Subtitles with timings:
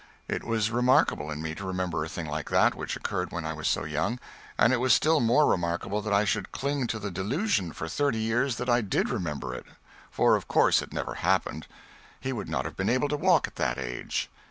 [0.27, 3.53] It was remarkable in me to remember a thing like that, which occurred when I
[3.53, 4.19] was so young.
[4.57, 8.17] And it was still more remarkable that I should cling to the delusion, for thirty
[8.17, 9.67] years, that I did remember it
[10.09, 11.67] for of course it never happened;
[12.19, 14.27] he would not have been able to walk at that age.